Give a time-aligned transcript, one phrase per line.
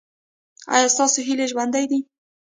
[0.73, 1.99] ایا ستاسو هیلې ژوندۍ دي؟